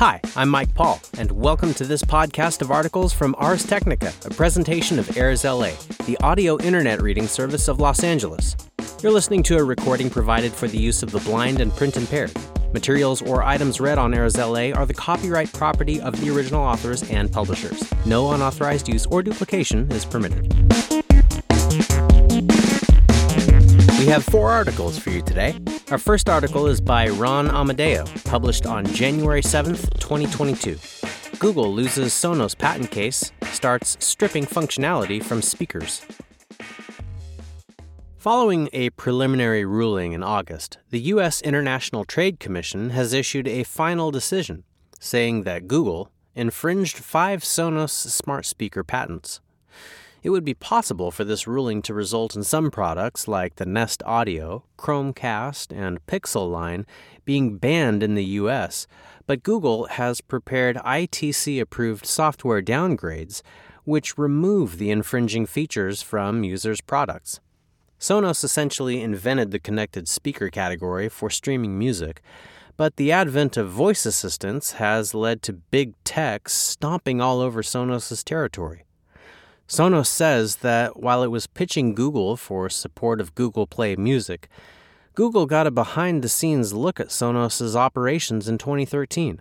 Hi, 0.00 0.18
I'm 0.34 0.48
Mike 0.48 0.74
Paul, 0.74 0.98
and 1.18 1.30
welcome 1.30 1.74
to 1.74 1.84
this 1.84 2.00
podcast 2.00 2.62
of 2.62 2.70
articles 2.70 3.12
from 3.12 3.34
Ars 3.36 3.66
Technica, 3.66 4.14
a 4.24 4.30
presentation 4.30 4.98
of 4.98 5.14
Airs 5.14 5.44
LA, 5.44 5.72
the 6.06 6.16
audio 6.22 6.58
internet 6.60 7.02
reading 7.02 7.26
service 7.26 7.68
of 7.68 7.80
Los 7.80 8.02
Angeles. 8.02 8.56
You're 9.02 9.12
listening 9.12 9.42
to 9.42 9.58
a 9.58 9.62
recording 9.62 10.08
provided 10.08 10.54
for 10.54 10.68
the 10.68 10.78
use 10.78 11.02
of 11.02 11.10
the 11.10 11.20
blind 11.20 11.60
and 11.60 11.70
print 11.70 11.98
impaired. 11.98 12.32
Materials 12.72 13.20
or 13.20 13.42
items 13.42 13.78
read 13.78 13.98
on 13.98 14.14
Airs 14.14 14.38
LA 14.38 14.70
are 14.70 14.86
the 14.86 14.94
copyright 14.94 15.52
property 15.52 16.00
of 16.00 16.18
the 16.18 16.34
original 16.34 16.62
authors 16.62 17.02
and 17.10 17.30
publishers. 17.30 17.84
No 18.06 18.32
unauthorized 18.32 18.88
use 18.88 19.04
or 19.04 19.22
duplication 19.22 19.92
is 19.92 20.06
permitted. 20.06 20.50
Have 24.10 24.24
four 24.24 24.50
articles 24.50 24.98
for 24.98 25.10
you 25.10 25.22
today. 25.22 25.54
Our 25.92 25.98
first 25.98 26.28
article 26.28 26.66
is 26.66 26.80
by 26.80 27.08
Ron 27.08 27.48
Amadeo, 27.48 28.06
published 28.24 28.66
on 28.66 28.84
January 28.86 29.40
7th, 29.40 29.98
2022. 30.00 30.78
Google 31.38 31.72
loses 31.72 32.12
Sonos 32.12 32.58
patent 32.58 32.90
case, 32.90 33.30
starts 33.52 33.96
stripping 34.00 34.46
functionality 34.46 35.22
from 35.22 35.40
speakers. 35.40 36.04
Following 38.18 38.68
a 38.72 38.90
preliminary 38.90 39.64
ruling 39.64 40.12
in 40.12 40.24
August, 40.24 40.78
the 40.90 41.00
U.S. 41.12 41.40
International 41.42 42.04
Trade 42.04 42.40
Commission 42.40 42.90
has 42.90 43.12
issued 43.12 43.46
a 43.46 43.62
final 43.62 44.10
decision 44.10 44.64
saying 44.98 45.44
that 45.44 45.68
Google 45.68 46.10
infringed 46.34 46.96
five 46.96 47.42
Sonos 47.42 47.90
smart 47.90 48.44
speaker 48.44 48.82
patents 48.82 49.40
it 50.22 50.30
would 50.30 50.44
be 50.44 50.54
possible 50.54 51.10
for 51.10 51.24
this 51.24 51.46
ruling 51.46 51.82
to 51.82 51.94
result 51.94 52.36
in 52.36 52.42
some 52.42 52.70
products 52.70 53.26
like 53.26 53.56
the 53.56 53.66
Nest 53.66 54.02
Audio, 54.04 54.64
Chromecast, 54.78 55.76
and 55.76 56.04
Pixel 56.06 56.50
line 56.50 56.86
being 57.24 57.56
banned 57.56 58.02
in 58.02 58.14
the 58.14 58.24
US, 58.24 58.86
but 59.26 59.42
Google 59.42 59.86
has 59.86 60.20
prepared 60.20 60.76
ITC 60.76 61.60
approved 61.60 62.06
software 62.06 62.62
downgrades 62.62 63.42
which 63.84 64.18
remove 64.18 64.78
the 64.78 64.90
infringing 64.90 65.46
features 65.46 66.02
from 66.02 66.44
users' 66.44 66.80
products. 66.80 67.40
Sonos 67.98 68.44
essentially 68.44 69.02
invented 69.02 69.50
the 69.50 69.58
connected 69.58 70.08
speaker 70.08 70.48
category 70.48 71.08
for 71.08 71.28
streaming 71.28 71.78
music, 71.78 72.22
but 72.76 72.96
the 72.96 73.12
advent 73.12 73.56
of 73.56 73.68
voice 73.68 74.06
assistants 74.06 74.72
has 74.72 75.14
led 75.14 75.42
to 75.42 75.52
big 75.52 75.92
tech 76.04 76.48
stomping 76.48 77.20
all 77.20 77.40
over 77.40 77.62
Sonos' 77.62 78.24
territory. 78.24 78.84
Sonos 79.70 80.08
says 80.08 80.56
that 80.56 80.98
while 80.98 81.22
it 81.22 81.28
was 81.28 81.46
pitching 81.46 81.94
Google 81.94 82.36
for 82.36 82.68
support 82.68 83.20
of 83.20 83.36
Google 83.36 83.68
Play 83.68 83.94
Music, 83.94 84.48
Google 85.14 85.46
got 85.46 85.64
a 85.64 85.70
behind 85.70 86.24
the 86.24 86.28
scenes 86.28 86.72
look 86.72 86.98
at 86.98 87.10
Sonos' 87.10 87.76
operations 87.76 88.48
in 88.48 88.58
2013. 88.58 89.40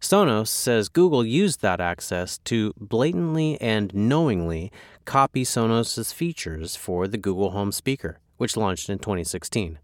Sonos 0.00 0.48
says 0.48 0.88
Google 0.88 1.22
used 1.22 1.60
that 1.60 1.82
access 1.82 2.38
to 2.44 2.72
blatantly 2.78 3.60
and 3.60 3.94
knowingly 3.94 4.72
copy 5.04 5.44
Sonos' 5.44 6.14
features 6.14 6.74
for 6.74 7.06
the 7.06 7.18
Google 7.18 7.50
Home 7.50 7.70
speaker, 7.70 8.20
which 8.38 8.56
launched 8.56 8.88
in 8.88 8.98
2016. 8.98 9.78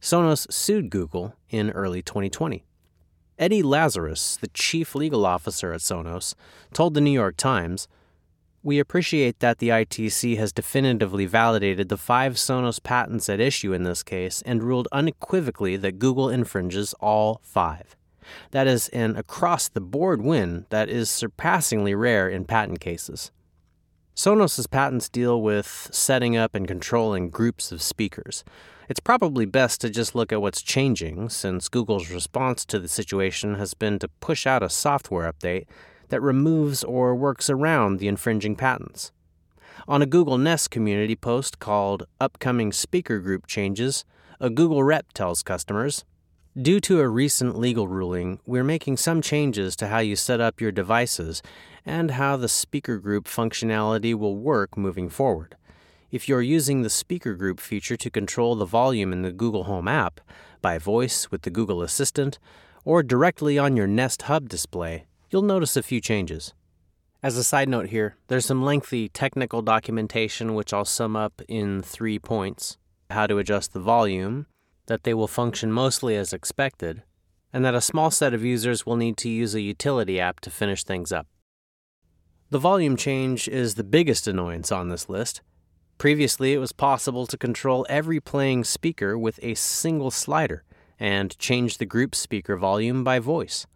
Sonos 0.00 0.52
sued 0.52 0.88
Google 0.88 1.34
in 1.50 1.72
early 1.72 2.00
2020. 2.00 2.64
Eddie 3.40 3.64
Lazarus, 3.64 4.36
the 4.36 4.48
chief 4.54 4.94
legal 4.94 5.26
officer 5.26 5.72
at 5.72 5.80
Sonos, 5.80 6.36
told 6.72 6.94
the 6.94 7.00
New 7.00 7.10
York 7.10 7.36
Times 7.36 7.88
we 8.66 8.80
appreciate 8.80 9.38
that 9.38 9.58
the 9.58 9.68
ITC 9.68 10.36
has 10.38 10.52
definitively 10.52 11.24
validated 11.24 11.88
the 11.88 11.96
five 11.96 12.32
Sonos 12.32 12.82
patents 12.82 13.28
at 13.28 13.38
issue 13.38 13.72
in 13.72 13.84
this 13.84 14.02
case 14.02 14.42
and 14.42 14.60
ruled 14.60 14.88
unequivocally 14.90 15.76
that 15.76 16.00
Google 16.00 16.28
infringes 16.28 16.92
all 16.94 17.40
five. 17.44 17.94
That 18.50 18.66
is 18.66 18.88
an 18.88 19.14
across 19.14 19.68
the 19.68 19.80
board 19.80 20.20
win 20.20 20.66
that 20.70 20.88
is 20.88 21.08
surpassingly 21.08 21.94
rare 21.94 22.28
in 22.28 22.44
patent 22.44 22.80
cases. 22.80 23.30
Sonos's 24.16 24.66
patents 24.66 25.08
deal 25.08 25.40
with 25.40 25.88
setting 25.92 26.36
up 26.36 26.56
and 26.56 26.66
controlling 26.66 27.30
groups 27.30 27.70
of 27.70 27.80
speakers. 27.80 28.42
It's 28.88 28.98
probably 28.98 29.46
best 29.46 29.80
to 29.82 29.90
just 29.90 30.16
look 30.16 30.32
at 30.32 30.42
what's 30.42 30.62
changing, 30.62 31.28
since 31.28 31.68
Google's 31.68 32.10
response 32.10 32.64
to 32.64 32.80
the 32.80 32.88
situation 32.88 33.54
has 33.54 33.74
been 33.74 34.00
to 34.00 34.08
push 34.08 34.44
out 34.44 34.64
a 34.64 34.70
software 34.70 35.32
update 35.32 35.66
that 36.08 36.20
removes 36.20 36.84
or 36.84 37.14
works 37.14 37.50
around 37.50 37.98
the 37.98 38.08
infringing 38.08 38.56
patents. 38.56 39.12
On 39.88 40.02
a 40.02 40.06
Google 40.06 40.38
Nest 40.38 40.70
community 40.70 41.14
post 41.14 41.58
called 41.58 42.06
Upcoming 42.20 42.72
Speaker 42.72 43.18
Group 43.18 43.46
Changes, 43.46 44.04
a 44.40 44.50
Google 44.50 44.82
rep 44.82 45.12
tells 45.12 45.42
customers 45.42 46.04
Due 46.60 46.80
to 46.80 47.00
a 47.00 47.08
recent 47.08 47.58
legal 47.58 47.86
ruling, 47.86 48.40
we're 48.46 48.64
making 48.64 48.96
some 48.96 49.20
changes 49.20 49.76
to 49.76 49.88
how 49.88 49.98
you 49.98 50.16
set 50.16 50.40
up 50.40 50.58
your 50.58 50.72
devices 50.72 51.42
and 51.84 52.12
how 52.12 52.34
the 52.36 52.48
speaker 52.48 52.96
group 52.96 53.26
functionality 53.26 54.14
will 54.14 54.36
work 54.36 54.74
moving 54.74 55.10
forward. 55.10 55.54
If 56.10 56.28
you're 56.28 56.40
using 56.40 56.80
the 56.80 56.88
speaker 56.88 57.34
group 57.34 57.60
feature 57.60 57.96
to 57.98 58.10
control 58.10 58.54
the 58.54 58.64
volume 58.64 59.12
in 59.12 59.20
the 59.20 59.32
Google 59.32 59.64
Home 59.64 59.86
app, 59.86 60.20
by 60.62 60.78
voice 60.78 61.30
with 61.30 61.42
the 61.42 61.50
Google 61.50 61.82
Assistant, 61.82 62.38
or 62.86 63.02
directly 63.02 63.58
on 63.58 63.76
your 63.76 63.86
Nest 63.86 64.22
Hub 64.22 64.48
display, 64.48 65.04
you'll 65.30 65.42
notice 65.42 65.76
a 65.76 65.82
few 65.82 66.00
changes. 66.00 66.54
As 67.22 67.36
a 67.36 67.44
side 67.44 67.68
note 67.68 67.88
here, 67.88 68.16
there's 68.28 68.46
some 68.46 68.62
lengthy 68.62 69.08
technical 69.08 69.62
documentation 69.62 70.54
which 70.54 70.72
I'll 70.72 70.84
sum 70.84 71.16
up 71.16 71.42
in 71.48 71.82
three 71.82 72.18
points 72.18 72.78
how 73.10 73.26
to 73.26 73.38
adjust 73.38 73.72
the 73.72 73.80
volume, 73.80 74.46
that 74.86 75.04
they 75.04 75.14
will 75.14 75.28
function 75.28 75.72
mostly 75.72 76.16
as 76.16 76.32
expected, 76.32 77.02
and 77.52 77.64
that 77.64 77.74
a 77.74 77.80
small 77.80 78.10
set 78.10 78.34
of 78.34 78.44
users 78.44 78.84
will 78.84 78.96
need 78.96 79.16
to 79.18 79.28
use 79.28 79.54
a 79.54 79.60
utility 79.60 80.20
app 80.20 80.40
to 80.40 80.50
finish 80.50 80.84
things 80.84 81.12
up. 81.12 81.26
The 82.50 82.58
volume 82.58 82.96
change 82.96 83.48
is 83.48 83.74
the 83.74 83.84
biggest 83.84 84.26
annoyance 84.28 84.70
on 84.70 84.88
this 84.88 85.08
list. 85.08 85.40
Previously, 85.98 86.52
it 86.52 86.58
was 86.58 86.72
possible 86.72 87.26
to 87.26 87.38
control 87.38 87.86
every 87.88 88.20
playing 88.20 88.64
speaker 88.64 89.18
with 89.18 89.40
a 89.42 89.54
single 89.54 90.10
slider 90.10 90.62
and 90.98 91.36
change 91.38 91.78
the 91.78 91.86
group 91.86 92.14
speaker 92.14 92.56
volume 92.56 93.02
by 93.02 93.18
voice. 93.18 93.66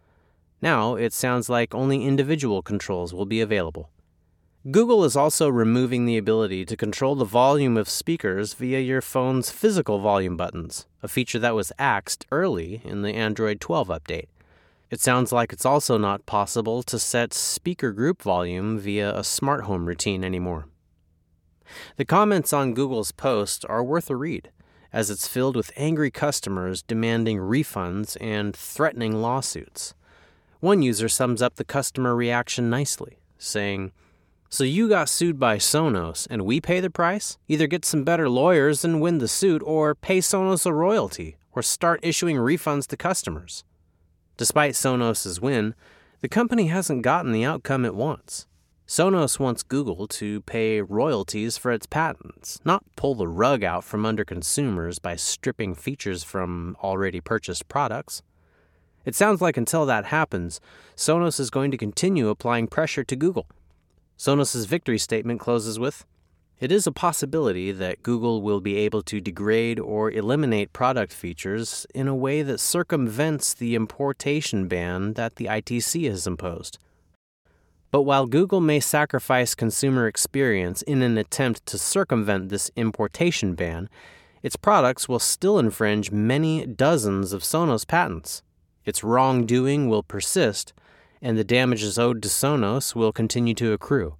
Now 0.62 0.94
it 0.94 1.12
sounds 1.12 1.48
like 1.48 1.74
only 1.74 2.04
individual 2.04 2.62
controls 2.62 3.14
will 3.14 3.26
be 3.26 3.40
available. 3.40 3.90
Google 4.70 5.04
is 5.04 5.16
also 5.16 5.48
removing 5.48 6.04
the 6.04 6.18
ability 6.18 6.66
to 6.66 6.76
control 6.76 7.14
the 7.14 7.24
volume 7.24 7.78
of 7.78 7.88
speakers 7.88 8.52
via 8.52 8.78
your 8.80 9.00
phone's 9.00 9.50
physical 9.50 10.00
volume 10.00 10.36
buttons, 10.36 10.86
a 11.02 11.08
feature 11.08 11.38
that 11.38 11.54
was 11.54 11.72
axed 11.78 12.26
early 12.30 12.82
in 12.84 13.00
the 13.00 13.14
Android 13.14 13.58
12 13.58 13.88
update. 13.88 14.26
It 14.90 15.00
sounds 15.00 15.32
like 15.32 15.54
it's 15.54 15.64
also 15.64 15.96
not 15.96 16.26
possible 16.26 16.82
to 16.82 16.98
set 16.98 17.32
speaker 17.32 17.90
group 17.92 18.20
volume 18.20 18.78
via 18.78 19.16
a 19.16 19.24
smart 19.24 19.64
home 19.64 19.86
routine 19.86 20.24
anymore. 20.24 20.66
The 21.96 22.04
comments 22.04 22.52
on 22.52 22.74
Google's 22.74 23.12
post 23.12 23.64
are 23.68 23.84
worth 23.84 24.10
a 24.10 24.16
read, 24.16 24.50
as 24.92 25.08
it's 25.08 25.28
filled 25.28 25.56
with 25.56 25.72
angry 25.76 26.10
customers 26.10 26.82
demanding 26.82 27.38
refunds 27.38 28.16
and 28.20 28.54
threatening 28.54 29.22
lawsuits. 29.22 29.94
One 30.60 30.82
user 30.82 31.08
sums 31.08 31.40
up 31.40 31.54
the 31.54 31.64
customer 31.64 32.14
reaction 32.14 32.68
nicely, 32.68 33.18
saying, 33.38 33.92
So 34.50 34.62
you 34.62 34.90
got 34.90 35.08
sued 35.08 35.38
by 35.38 35.56
Sonos 35.56 36.26
and 36.28 36.44
we 36.44 36.60
pay 36.60 36.80
the 36.80 36.90
price? 36.90 37.38
Either 37.48 37.66
get 37.66 37.86
some 37.86 38.04
better 38.04 38.28
lawyers 38.28 38.84
and 38.84 39.00
win 39.00 39.18
the 39.18 39.28
suit, 39.28 39.62
or 39.64 39.94
pay 39.94 40.18
Sonos 40.18 40.66
a 40.66 40.74
royalty, 40.74 41.38
or 41.52 41.62
start 41.62 42.00
issuing 42.02 42.36
refunds 42.36 42.86
to 42.88 42.98
customers. 42.98 43.64
Despite 44.36 44.74
Sonos's 44.74 45.40
win, 45.40 45.74
the 46.20 46.28
company 46.28 46.66
hasn't 46.66 47.02
gotten 47.02 47.32
the 47.32 47.44
outcome 47.44 47.86
it 47.86 47.94
wants. 47.94 48.46
Sonos 48.86 49.38
wants 49.38 49.62
Google 49.62 50.06
to 50.08 50.42
pay 50.42 50.82
royalties 50.82 51.56
for 51.56 51.72
its 51.72 51.86
patents, 51.86 52.58
not 52.66 52.84
pull 52.96 53.14
the 53.14 53.28
rug 53.28 53.64
out 53.64 53.82
from 53.82 54.04
under 54.04 54.26
consumers 54.26 54.98
by 54.98 55.16
stripping 55.16 55.74
features 55.74 56.22
from 56.22 56.76
already 56.82 57.20
purchased 57.20 57.68
products. 57.68 58.22
It 59.04 59.14
sounds 59.14 59.40
like 59.40 59.56
until 59.56 59.86
that 59.86 60.06
happens, 60.06 60.60
Sonos 60.96 61.40
is 61.40 61.50
going 61.50 61.70
to 61.70 61.78
continue 61.78 62.28
applying 62.28 62.66
pressure 62.66 63.04
to 63.04 63.16
Google. 63.16 63.46
Sonos's 64.18 64.66
victory 64.66 64.98
statement 64.98 65.40
closes 65.40 65.78
with 65.78 66.04
It 66.60 66.70
is 66.70 66.86
a 66.86 66.92
possibility 66.92 67.72
that 67.72 68.02
Google 68.02 68.42
will 68.42 68.60
be 68.60 68.76
able 68.76 69.02
to 69.04 69.20
degrade 69.20 69.80
or 69.80 70.10
eliminate 70.10 70.74
product 70.74 71.12
features 71.14 71.86
in 71.94 72.06
a 72.06 72.14
way 72.14 72.42
that 72.42 72.60
circumvents 72.60 73.54
the 73.54 73.74
importation 73.74 74.68
ban 74.68 75.14
that 75.14 75.36
the 75.36 75.46
ITC 75.46 76.08
has 76.10 76.26
imposed. 76.26 76.78
But 77.90 78.02
while 78.02 78.26
Google 78.26 78.60
may 78.60 78.78
sacrifice 78.78 79.54
consumer 79.54 80.06
experience 80.06 80.82
in 80.82 81.00
an 81.00 81.16
attempt 81.16 81.64
to 81.66 81.78
circumvent 81.78 82.50
this 82.50 82.70
importation 82.76 83.54
ban, 83.54 83.88
its 84.42 84.56
products 84.56 85.08
will 85.08 85.18
still 85.18 85.58
infringe 85.58 86.12
many 86.12 86.66
dozens 86.66 87.32
of 87.32 87.42
Sonos 87.42 87.86
patents. 87.86 88.42
Its 88.90 89.04
wrongdoing 89.04 89.88
will 89.88 90.02
persist, 90.02 90.72
and 91.22 91.38
the 91.38 91.44
damages 91.44 91.96
owed 91.96 92.20
to 92.20 92.28
Sonos 92.28 92.92
will 92.92 93.12
continue 93.12 93.54
to 93.54 93.72
accrue. 93.72 94.16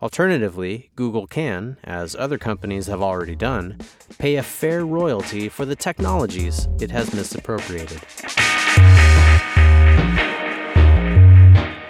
Alternatively, 0.00 0.88
Google 0.96 1.26
can, 1.26 1.76
as 1.84 2.16
other 2.16 2.38
companies 2.38 2.86
have 2.86 3.02
already 3.02 3.36
done, 3.36 3.76
pay 4.18 4.36
a 4.36 4.42
fair 4.42 4.86
royalty 4.86 5.50
for 5.50 5.66
the 5.66 5.76
technologies 5.76 6.68
it 6.80 6.90
has 6.90 7.12
misappropriated. 7.12 8.00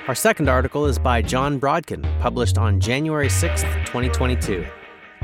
Our 0.09 0.17
second 0.17 0.49
article 0.49 0.87
is 0.87 0.99
by 0.99 1.23
Jon 1.23 1.61
Brodkin, 1.61 2.03
published 2.19 2.59
on 2.59 2.81
January 2.81 3.29
6, 3.29 3.63
2022. 3.63 4.67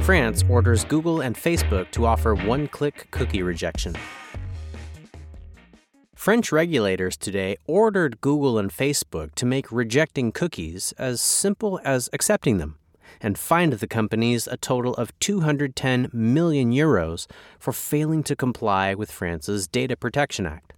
France 0.02 0.44
orders 0.48 0.84
Google 0.84 1.22
and 1.22 1.34
Facebook 1.34 1.90
to 1.90 2.06
offer 2.06 2.36
one 2.36 2.68
click 2.68 3.08
cookie 3.10 3.42
rejection. 3.42 3.96
French 6.24 6.50
regulators 6.50 7.18
today 7.18 7.54
ordered 7.66 8.18
Google 8.22 8.56
and 8.56 8.70
Facebook 8.70 9.34
to 9.34 9.44
make 9.44 9.70
rejecting 9.70 10.32
cookies 10.32 10.94
as 10.96 11.20
simple 11.20 11.78
as 11.84 12.08
accepting 12.14 12.56
them 12.56 12.78
and 13.20 13.36
fined 13.36 13.74
the 13.74 13.86
companies 13.86 14.46
a 14.46 14.56
total 14.56 14.94
of 14.94 15.12
210 15.18 16.08
million 16.14 16.72
euros 16.72 17.26
for 17.58 17.74
failing 17.74 18.22
to 18.22 18.34
comply 18.34 18.94
with 18.94 19.10
France's 19.12 19.68
Data 19.68 19.98
Protection 19.98 20.46
Act. 20.46 20.72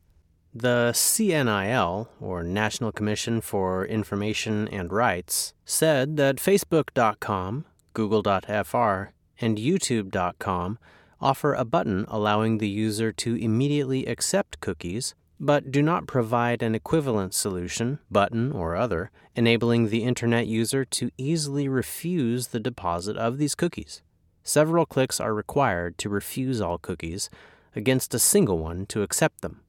The 0.53 0.91
CNIL, 0.93 2.09
or 2.21 2.43
National 2.43 2.91
Commission 2.91 3.41
for 3.41 3.87
Information 3.87 4.67
and 4.67 4.93
Rights, 4.93 5.55
said 5.65 6.17
that 6.17 6.39
Facebook.com, 6.39 7.67
Google.fr, 7.95 9.13
and 9.41 9.59
YouTube.com 9.59 10.79
offer 11.21 11.55
a 11.55 11.65
button 11.65 12.05
allowing 12.09 12.59
the 12.59 12.69
user 12.69 13.13
to 13.13 13.37
immediately 13.37 14.07
accept 14.07 14.59
cookies, 14.59 15.15
but 15.39 15.71
do 15.71 15.83
not 15.83 16.07
provide 16.07 16.63
an 16.63 16.75
equivalent 16.75 17.35
solution, 17.35 17.99
button 18.11 18.53
or 18.53 18.75
other, 18.75 19.11
enabling 19.35 19.89
the 19.89 20.05
Internet 20.05 20.47
user 20.47 20.85
to 20.85 21.11
easily 21.19 21.69
refuse 21.69 22.49
the 22.49 22.61
deposit 22.61 23.17
of 23.17 23.39
these 23.39 23.55
cookies. 23.55 24.03
Several 24.43 24.87
clicks 24.87 25.21
are 25.21 25.35
required 25.35 25.99
to 25.99 26.09
refuse 26.09 26.61
all 26.61 26.79
cookies 26.79 27.29
against 27.75 28.15
a 28.15 28.19
single 28.19 28.59
one 28.59 28.87
to 28.87 29.03
accept 29.03 29.43
them. 29.43 29.61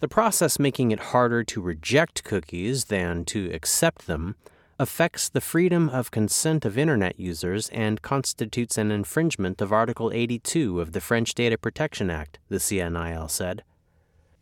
The 0.00 0.08
process 0.08 0.58
making 0.58 0.90
it 0.90 0.98
harder 0.98 1.44
to 1.44 1.60
reject 1.60 2.24
cookies 2.24 2.86
than 2.86 3.24
to 3.26 3.50
accept 3.52 4.06
them 4.06 4.34
affects 4.78 5.28
the 5.28 5.40
freedom 5.40 5.88
of 5.88 6.10
consent 6.10 6.64
of 6.64 6.76
Internet 6.76 7.18
users 7.20 7.68
and 7.68 8.02
constitutes 8.02 8.76
an 8.76 8.90
infringement 8.90 9.60
of 9.60 9.72
Article 9.72 10.10
82 10.12 10.80
of 10.80 10.92
the 10.92 11.00
French 11.00 11.34
Data 11.34 11.56
Protection 11.56 12.10
Act, 12.10 12.40
the 12.48 12.56
CNIL 12.56 13.30
said. 13.30 13.62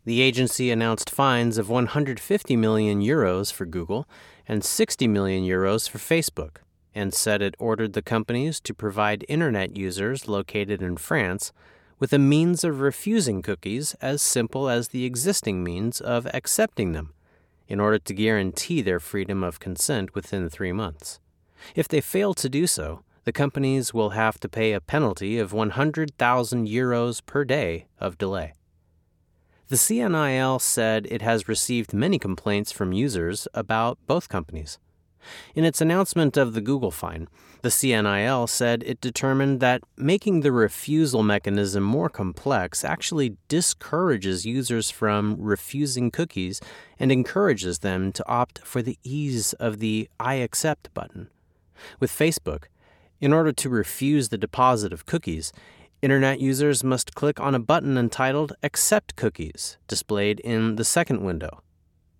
The 0.05 0.21
agency 0.21 0.69
announced 0.69 1.09
fines 1.09 1.57
of 1.57 1.69
150 1.69 2.55
million 2.57 3.01
euros 3.01 3.53
for 3.53 3.65
Google 3.65 4.05
and 4.45 4.61
60 4.61 5.07
million 5.07 5.45
euros 5.45 5.89
for 5.89 5.97
Facebook, 5.97 6.57
and 6.93 7.13
said 7.13 7.41
it 7.41 7.55
ordered 7.57 7.93
the 7.93 8.01
companies 8.01 8.59
to 8.61 8.73
provide 8.73 9.23
Internet 9.29 9.77
users 9.77 10.27
located 10.27 10.81
in 10.81 10.97
France 10.97 11.53
with 11.99 12.11
a 12.11 12.19
means 12.19 12.65
of 12.65 12.81
refusing 12.81 13.41
cookies 13.41 13.93
as 14.01 14.21
simple 14.21 14.67
as 14.67 14.89
the 14.89 15.05
existing 15.05 15.63
means 15.63 16.01
of 16.01 16.27
accepting 16.33 16.91
them, 16.91 17.13
in 17.69 17.79
order 17.79 17.97
to 17.97 18.13
guarantee 18.13 18.81
their 18.81 18.99
freedom 18.99 19.41
of 19.41 19.61
consent 19.61 20.13
within 20.13 20.49
three 20.49 20.73
months. 20.73 21.21
If 21.75 21.87
they 21.87 22.01
fail 22.01 22.33
to 22.33 22.49
do 22.49 22.67
so, 22.67 23.03
the 23.23 23.31
companies 23.31 23.93
will 23.93 24.09
have 24.09 24.37
to 24.41 24.49
pay 24.49 24.73
a 24.73 24.81
penalty 24.81 25.39
of 25.39 25.53
100,000 25.53 26.67
euros 26.67 27.25
per 27.25 27.45
day 27.45 27.85
of 28.01 28.17
delay. 28.17 28.51
The 29.73 29.79
CNIL 29.79 30.61
said 30.61 31.07
it 31.09 31.23
has 31.23 31.47
received 31.47 31.95
many 31.95 32.19
complaints 32.19 32.71
from 32.71 32.93
users 32.93 33.47
about 33.55 33.97
both 34.05 34.29
companies. 34.29 34.77
In 35.55 35.65
its 35.65 35.81
announcement 35.81 36.37
of 36.37 36.53
the 36.53 36.61
Google 36.61 36.91
fine, 36.91 37.27
the 37.63 37.69
CNIL 37.69 38.47
said 38.47 38.83
it 38.83 39.01
determined 39.01 39.61
that 39.61 39.81
making 39.97 40.41
the 40.41 40.51
refusal 40.51 41.23
mechanism 41.23 41.81
more 41.81 42.07
complex 42.07 42.85
actually 42.85 43.37
discourages 43.47 44.45
users 44.45 44.91
from 44.91 45.37
refusing 45.39 46.11
cookies 46.11 46.61
and 46.99 47.11
encourages 47.11 47.79
them 47.79 48.11
to 48.11 48.29
opt 48.29 48.59
for 48.59 48.83
the 48.83 48.99
ease 49.01 49.53
of 49.53 49.79
the 49.79 50.07
I 50.19 50.35
accept 50.35 50.93
button. 50.93 51.31
With 51.99 52.11
Facebook, 52.11 52.65
in 53.19 53.33
order 53.33 53.51
to 53.53 53.69
refuse 53.69 54.29
the 54.29 54.37
deposit 54.37 54.93
of 54.93 55.07
cookies, 55.07 55.51
Internet 56.03 56.41
users 56.41 56.83
must 56.83 57.15
click 57.15 57.39
on 57.39 57.55
a 57.55 57.59
button 57.59 57.97
entitled 57.97 58.51
Accept 58.61 59.15
Cookies, 59.15 59.77
displayed 59.87 60.41
in 60.41 60.75
the 60.75 60.83
second 60.83 61.23
window. 61.23 61.61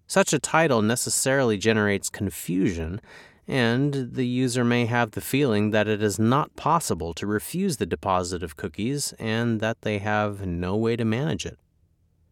Such 0.07 0.31
a 0.31 0.39
title 0.39 0.81
necessarily 0.81 1.57
generates 1.57 2.09
confusion 2.09 3.01
and 3.45 4.13
the 4.13 4.25
user 4.25 4.63
may 4.63 4.85
have 4.85 5.11
the 5.11 5.19
feeling 5.19 5.71
that 5.71 5.89
it 5.89 6.01
is 6.01 6.17
not 6.17 6.55
possible 6.55 7.13
to 7.13 7.27
refuse 7.27 7.75
the 7.75 7.85
deposit 7.85 8.41
of 8.41 8.55
cookies 8.55 9.13
and 9.19 9.59
that 9.59 9.81
they 9.81 9.97
have 9.97 10.45
no 10.47 10.77
way 10.77 10.95
to 10.95 11.03
manage 11.03 11.45
it. 11.45 11.59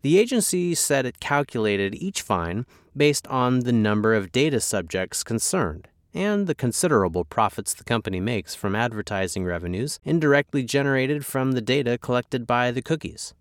The 0.03 0.19
agency 0.19 0.73
said 0.73 1.05
it 1.05 1.19
calculated 1.19 1.95
each 1.95 2.21
fine 2.21 2.65
based 2.95 3.27
on 3.27 3.59
the 3.59 3.73
number 3.73 4.13
of 4.13 4.31
data 4.31 4.61
subjects 4.61 5.21
concerned 5.21 5.89
and 6.13 6.47
the 6.47 6.55
considerable 6.55 7.25
profits 7.25 7.73
the 7.73 7.83
company 7.83 8.19
makes 8.19 8.55
from 8.55 8.75
advertising 8.75 9.45
revenues 9.45 9.99
indirectly 10.03 10.63
generated 10.63 11.25
from 11.25 11.53
the 11.53 11.61
data 11.61 11.97
collected 11.97 12.45
by 12.45 12.71
the 12.71 12.81
cookies. 12.81 13.33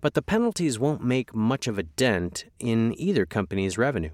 But 0.00 0.14
the 0.14 0.22
penalties 0.22 0.78
won't 0.78 1.04
make 1.04 1.34
much 1.34 1.66
of 1.66 1.78
a 1.78 1.82
dent 1.82 2.44
in 2.58 2.94
either 2.98 3.26
company's 3.26 3.78
revenue. 3.78 4.10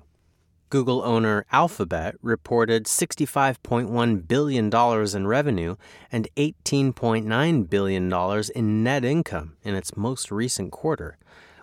Google 0.70 1.02
owner 1.02 1.46
Alphabet 1.52 2.16
reported 2.20 2.86
$65.1 2.86 4.26
billion 4.26 5.16
in 5.16 5.26
revenue 5.26 5.76
and 6.10 6.28
$18.9 6.36 7.70
billion 7.70 8.42
in 8.54 8.82
net 8.82 9.04
income 9.04 9.56
in 9.62 9.74
its 9.74 9.96
most 9.96 10.32
recent 10.32 10.72
quarter, 10.72 11.16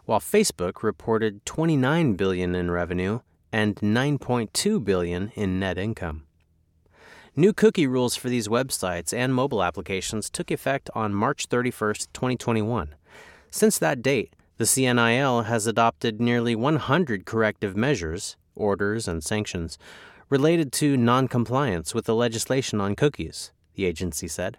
while 0.06 0.20
Facebook 0.20 0.82
reported 0.82 1.46
29 1.46 2.14
billion 2.14 2.56
in 2.56 2.72
revenue 2.72 3.20
and 3.52 3.76
9.2 3.78 4.84
billion 4.84 5.32
in 5.36 5.60
net 5.60 5.78
income. 5.78 6.24
New 7.36 7.54
cookie 7.54 7.88
rules 7.88 8.16
for 8.16 8.30
these 8.30 8.48
websites 8.48 9.14
and 9.14 9.34
mobile 9.34 9.64
applications 9.64 10.30
took 10.30 10.52
effect 10.52 10.90
on 10.94 11.14
March 11.14 11.46
31, 11.46 11.94
2021. 12.14 12.96
Since 13.50 13.78
that 13.80 14.02
date, 14.02 14.34
the 14.58 14.66
CNIL 14.66 15.46
has 15.46 15.66
adopted 15.66 16.22
nearly 16.22 16.56
100 16.56 17.26
corrective 17.26 17.76
measures, 17.76 18.36
orders, 18.56 19.08
and 19.08 19.24
sanctions 19.24 19.78
related 20.30 20.72
to 20.72 20.98
noncompliance 20.98 21.94
with 21.94 22.06
the 22.06 22.16
legislation 22.16 22.80
on 22.80 22.96
cookies, 22.96 23.52
the 23.76 23.86
agency 23.86 24.28
said. 24.28 24.58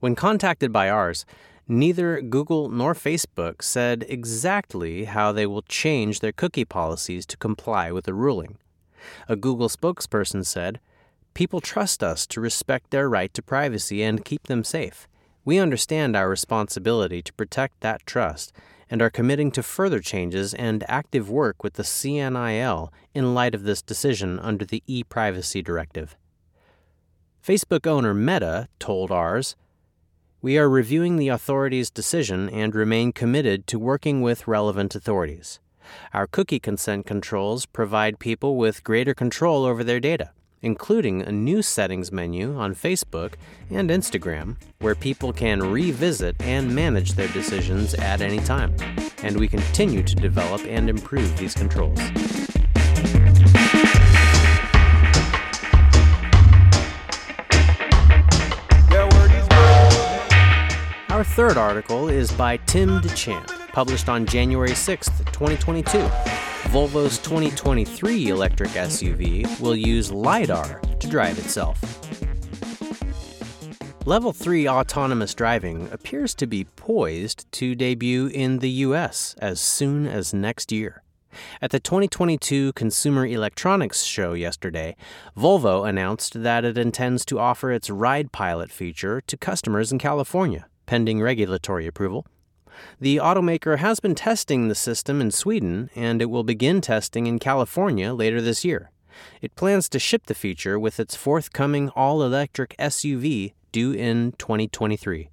When 0.00 0.14
contacted 0.14 0.72
by 0.72 0.88
Ars, 0.88 1.24
neither 1.68 2.20
Google 2.22 2.70
nor 2.70 2.94
Facebook 2.94 3.62
said 3.62 4.06
exactly 4.08 5.04
how 5.04 5.30
they 5.30 5.46
will 5.46 5.62
change 5.62 6.20
their 6.20 6.32
cookie 6.32 6.64
policies 6.64 7.26
to 7.26 7.36
comply 7.36 7.92
with 7.92 8.06
the 8.06 8.14
ruling. 8.14 8.58
A 9.28 9.36
Google 9.36 9.68
spokesperson 9.68 10.44
said, 10.44 10.80
People 11.34 11.60
trust 11.60 12.02
us 12.02 12.26
to 12.26 12.40
respect 12.40 12.90
their 12.90 13.08
right 13.08 13.32
to 13.34 13.42
privacy 13.42 14.02
and 14.02 14.24
keep 14.24 14.48
them 14.48 14.64
safe. 14.64 15.06
We 15.44 15.58
understand 15.58 16.16
our 16.16 16.28
responsibility 16.28 17.22
to 17.22 17.32
protect 17.34 17.80
that 17.80 18.04
trust 18.06 18.52
and 18.90 19.00
are 19.02 19.10
committing 19.10 19.50
to 19.52 19.62
further 19.62 20.00
changes 20.00 20.54
and 20.54 20.84
active 20.88 21.30
work 21.30 21.62
with 21.62 21.74
the 21.74 21.82
CNIL 21.82 22.90
in 23.14 23.34
light 23.34 23.54
of 23.54 23.64
this 23.64 23.82
decision 23.82 24.38
under 24.40 24.64
the 24.64 24.82
e 24.86 25.04
privacy 25.04 25.62
directive. 25.62 26.16
Facebook 27.46 27.86
owner 27.86 28.14
Meta 28.14 28.68
told 28.78 29.10
Ars 29.10 29.56
We 30.40 30.56
are 30.56 30.68
reviewing 30.68 31.16
the 31.16 31.28
authority's 31.28 31.90
decision 31.90 32.48
and 32.50 32.74
remain 32.74 33.12
committed 33.12 33.66
to 33.66 33.78
working 33.78 34.22
with 34.22 34.46
relevant 34.46 34.94
authorities. 34.94 35.58
Our 36.12 36.26
cookie 36.26 36.60
consent 36.60 37.06
controls 37.06 37.66
provide 37.66 38.18
people 38.18 38.56
with 38.56 38.84
greater 38.84 39.14
control 39.14 39.64
over 39.64 39.82
their 39.82 40.00
data 40.00 40.30
including 40.62 41.22
a 41.22 41.32
new 41.32 41.62
settings 41.62 42.10
menu 42.10 42.56
on 42.56 42.74
Facebook 42.74 43.34
and 43.70 43.90
Instagram 43.90 44.56
where 44.80 44.94
people 44.94 45.32
can 45.32 45.70
revisit 45.70 46.36
and 46.40 46.74
manage 46.74 47.12
their 47.12 47.28
decisions 47.28 47.94
at 47.94 48.20
any 48.20 48.38
time. 48.40 48.74
And 49.22 49.38
we 49.38 49.48
continue 49.48 50.02
to 50.02 50.14
develop 50.14 50.60
and 50.66 50.88
improve 50.88 51.36
these 51.36 51.54
controls. 51.54 52.00
Our 61.18 61.24
third 61.24 61.56
article 61.56 62.08
is 62.08 62.30
by 62.30 62.58
Tim 62.58 63.00
De 63.00 63.08
Chant, 63.08 63.48
published 63.72 64.08
on 64.08 64.24
January 64.24 64.72
6, 64.72 65.08
2022. 65.32 65.98
Volvo's 66.70 67.18
2023 67.18 68.28
electric 68.28 68.70
SUV 68.70 69.58
will 69.58 69.74
use 69.74 70.12
LiDAR 70.12 70.80
to 71.00 71.08
drive 71.08 71.36
itself. 71.40 71.76
Level 74.06 74.32
3 74.32 74.68
autonomous 74.68 75.34
driving 75.34 75.88
appears 75.90 76.36
to 76.36 76.46
be 76.46 76.62
poised 76.76 77.50
to 77.50 77.74
debut 77.74 78.28
in 78.28 78.60
the 78.60 78.70
US 78.86 79.34
as 79.40 79.60
soon 79.60 80.06
as 80.06 80.32
next 80.32 80.70
year. 80.70 81.02
At 81.60 81.72
the 81.72 81.80
2022 81.80 82.74
Consumer 82.74 83.26
Electronics 83.26 84.04
Show 84.04 84.34
yesterday, 84.34 84.94
Volvo 85.36 85.84
announced 85.84 86.44
that 86.44 86.64
it 86.64 86.78
intends 86.78 87.24
to 87.24 87.40
offer 87.40 87.72
its 87.72 87.90
Ride 87.90 88.30
Pilot 88.30 88.70
feature 88.70 89.20
to 89.22 89.36
customers 89.36 89.90
in 89.90 89.98
California, 89.98 90.66
pending 90.88 91.20
regulatory 91.20 91.86
approval. 91.86 92.26
The 92.98 93.18
automaker 93.18 93.76
has 93.76 94.00
been 94.00 94.14
testing 94.14 94.68
the 94.68 94.74
system 94.74 95.20
in 95.20 95.30
Sweden, 95.30 95.90
and 95.94 96.22
it 96.22 96.30
will 96.30 96.44
begin 96.44 96.80
testing 96.80 97.26
in 97.26 97.38
California 97.38 98.14
later 98.14 98.40
this 98.40 98.64
year. 98.64 98.90
It 99.42 99.54
plans 99.54 99.90
to 99.90 99.98
ship 99.98 100.26
the 100.26 100.34
feature 100.34 100.78
with 100.78 100.98
its 100.98 101.14
forthcoming 101.14 101.90
all 101.90 102.22
electric 102.22 102.74
SUV 102.78 103.52
due 103.70 103.92
in 103.92 104.32
2023. 104.38 105.28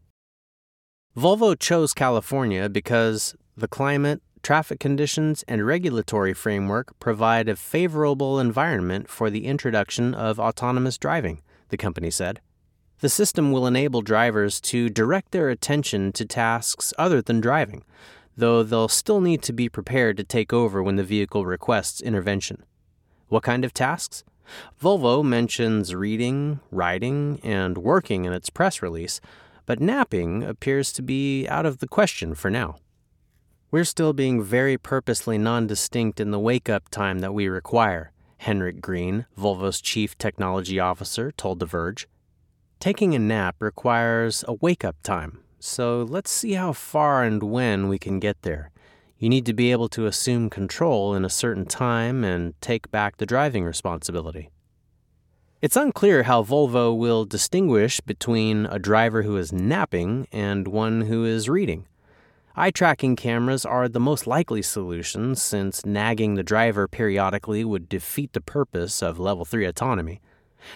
Volvo 1.15 1.57
chose 1.57 1.93
California 1.93 2.67
because 2.67 3.33
the 3.55 3.69
climate, 3.69 4.21
traffic 4.43 4.81
conditions, 4.81 5.45
and 5.47 5.65
regulatory 5.65 6.33
framework 6.33 7.00
provide 7.00 7.47
a 7.47 7.55
favorable 7.55 8.41
environment 8.41 9.07
for 9.07 9.29
the 9.29 9.45
introduction 9.45 10.13
of 10.13 10.38
autonomous 10.38 10.97
driving, 10.97 11.41
the 11.69 11.77
company 11.77 12.12
said. 12.12 12.41
The 12.99 13.09
system 13.09 13.51
will 13.51 13.67
enable 13.67 14.01
drivers 14.01 14.61
to 14.61 14.89
direct 14.89 15.31
their 15.31 15.49
attention 15.49 16.11
to 16.13 16.25
tasks 16.25 16.93
other 16.97 17.21
than 17.21 17.41
driving, 17.41 17.83
though 18.37 18.63
they'll 18.63 18.87
still 18.87 19.19
need 19.19 19.41
to 19.43 19.53
be 19.53 19.67
prepared 19.67 20.17
to 20.17 20.23
take 20.23 20.53
over 20.53 20.81
when 20.81 20.95
the 20.95 21.03
vehicle 21.03 21.45
requests 21.45 22.01
intervention. 22.01 22.63
What 23.27 23.43
kind 23.43 23.65
of 23.65 23.73
tasks? 23.73 24.23
Volvo 24.81 25.23
mentions 25.23 25.93
reading, 25.93 26.59
writing, 26.71 27.39
and 27.43 27.77
working 27.77 28.25
in 28.25 28.33
its 28.33 28.49
press 28.49 28.81
release, 28.81 29.19
but 29.65 29.81
napping 29.81 30.43
appears 30.43 30.93
to 30.93 31.01
be 31.01 31.47
out 31.47 31.65
of 31.65 31.79
the 31.79 31.87
question 31.87 32.35
for 32.35 32.49
now. 32.49 32.77
We're 33.71 33.83
still 33.83 34.13
being 34.13 34.41
very 34.41 34.77
purposely 34.77 35.37
nondistinct 35.37 36.19
in 36.19 36.31
the 36.31 36.39
wake 36.39 36.69
up 36.69 36.89
time 36.89 37.19
that 37.19 37.33
we 37.33 37.47
require, 37.49 38.11
Henrik 38.37 38.79
Green, 38.79 39.25
Volvo's 39.37 39.81
chief 39.81 40.17
technology 40.17 40.79
officer, 40.79 41.31
told 41.31 41.59
The 41.59 41.65
Verge. 41.65 42.07
Taking 42.79 43.15
a 43.15 43.20
nap 43.20 43.55
requires 43.60 44.44
a 44.48 44.53
wake 44.53 44.86
up 44.86 44.96
time, 45.01 45.39
so 45.60 46.03
let's 46.03 46.29
see 46.29 46.53
how 46.53 46.74
far 46.74 47.24
and 47.24 47.41
when 47.41 47.88
we 47.88 47.98
can 47.98 48.20
get 48.20 48.41
there. 48.44 48.72
You 49.17 49.29
need 49.29 49.46
to 49.46 49.53
be 49.53 49.72
able 49.72 49.89
to 49.89 50.05
assume 50.05 50.50
control 50.50 51.15
in 51.15 51.25
a 51.25 51.29
certain 51.29 51.65
time 51.65 52.24
and 52.24 52.53
take 52.62 52.91
back 52.91 53.17
the 53.17 53.25
driving 53.25 53.63
responsibility. 53.63 54.50
It's 55.62 55.77
unclear 55.77 56.24
how 56.24 56.44
Volvo 56.44 56.96
will 56.96 57.25
distinguish 57.25 58.01
between 58.01 58.65
a 58.67 58.77
driver 58.77 59.24
who 59.24 59.38
is 59.38 59.53
napping 59.53 60.27
and 60.32 60.67
one 60.67 61.01
who 61.01 61.25
is 61.25 61.50
reading. 61.50 61.88
Eye 62.58 62.72
tracking 62.72 63.15
cameras 63.15 63.65
are 63.65 63.89
the 63.89 64.00
most 64.00 64.27
likely 64.27 64.62
solution 64.62 65.36
since 65.36 65.86
nagging 65.86 66.36
the 66.36 66.44
driver 66.44 66.88
periodically 66.88 67.65
would 67.65 67.89
defeat 67.89 68.34
the 68.34 68.41
purpose 68.41 69.01
of 69.01 69.17
Level 69.17 69.44
3 69.44 69.65
autonomy. 69.65 70.22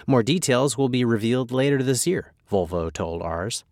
More 0.08 0.24
details 0.24 0.78
will 0.78 0.90
be 0.90 1.06
revealed 1.06 1.52
later 1.52 1.82
this 1.82 2.08
year, 2.08 2.34
Volvo 2.50 2.92
told 2.92 3.22
Ars. 3.22 3.64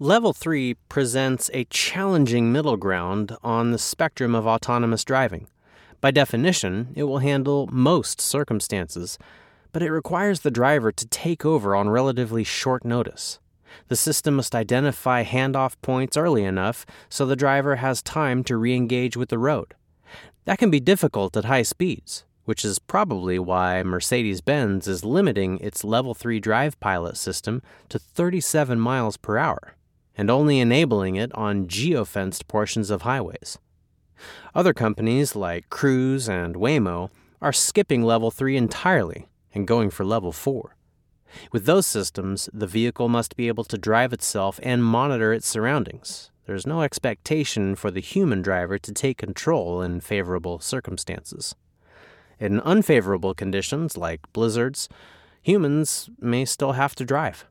Level 0.00 0.32
3 0.32 0.74
presents 0.88 1.50
a 1.52 1.64
challenging 1.64 2.52
middle 2.52 2.76
ground 2.76 3.36
on 3.42 3.72
the 3.72 3.78
spectrum 3.78 4.34
of 4.34 4.46
autonomous 4.46 5.04
driving. 5.04 5.48
By 6.00 6.12
definition, 6.12 6.92
it 6.94 7.02
will 7.04 7.18
handle 7.18 7.68
most 7.72 8.20
circumstances, 8.20 9.18
but 9.72 9.82
it 9.82 9.90
requires 9.90 10.40
the 10.40 10.52
driver 10.52 10.92
to 10.92 11.06
take 11.08 11.44
over 11.44 11.74
on 11.74 11.88
relatively 11.88 12.44
short 12.44 12.84
notice. 12.84 13.40
The 13.88 13.96
system 13.96 14.36
must 14.36 14.54
identify 14.54 15.24
handoff 15.24 15.74
points 15.82 16.16
early 16.16 16.44
enough 16.44 16.86
so 17.08 17.26
the 17.26 17.36
driver 17.36 17.76
has 17.76 18.02
time 18.02 18.44
to 18.44 18.56
re 18.56 18.74
engage 18.74 19.16
with 19.16 19.28
the 19.28 19.38
road. 19.38 19.74
That 20.44 20.58
can 20.58 20.70
be 20.70 20.80
difficult 20.80 21.36
at 21.36 21.44
high 21.44 21.62
speeds, 21.62 22.24
which 22.48 22.64
is 22.64 22.78
probably 22.78 23.38
why 23.38 23.82
Mercedes 23.82 24.40
Benz 24.40 24.88
is 24.88 25.04
limiting 25.04 25.58
its 25.58 25.84
Level 25.84 26.14
3 26.14 26.40
drive 26.40 26.80
pilot 26.80 27.18
system 27.18 27.60
to 27.90 27.98
37 27.98 28.80
miles 28.80 29.18
per 29.18 29.36
hour 29.36 29.74
and 30.16 30.30
only 30.30 30.58
enabling 30.58 31.16
it 31.16 31.30
on 31.34 31.66
geofenced 31.66 32.48
portions 32.48 32.88
of 32.88 33.02
highways. 33.02 33.58
Other 34.54 34.72
companies 34.72 35.36
like 35.36 35.68
Cruise 35.68 36.26
and 36.26 36.54
Waymo 36.54 37.10
are 37.42 37.52
skipping 37.52 38.02
level 38.02 38.30
3 38.30 38.56
entirely 38.56 39.28
and 39.54 39.68
going 39.68 39.90
for 39.90 40.06
level 40.06 40.32
4. 40.32 40.74
With 41.52 41.66
those 41.66 41.86
systems, 41.86 42.48
the 42.54 42.66
vehicle 42.66 43.10
must 43.10 43.36
be 43.36 43.48
able 43.48 43.64
to 43.64 43.76
drive 43.76 44.14
itself 44.14 44.58
and 44.62 44.82
monitor 44.82 45.34
its 45.34 45.46
surroundings. 45.46 46.30
There's 46.46 46.66
no 46.66 46.80
expectation 46.80 47.74
for 47.74 47.90
the 47.90 48.00
human 48.00 48.40
driver 48.40 48.78
to 48.78 48.92
take 48.94 49.18
control 49.18 49.82
in 49.82 50.00
favorable 50.00 50.60
circumstances. 50.60 51.54
In 52.40 52.60
unfavorable 52.60 53.34
conditions, 53.34 53.96
like 53.96 54.20
blizzards, 54.32 54.88
humans 55.42 56.08
may 56.20 56.44
still 56.44 56.72
have 56.72 56.94
to 56.96 57.04
drive. 57.04 57.46